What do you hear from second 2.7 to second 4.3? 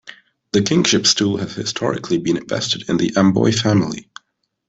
in the Amobi family.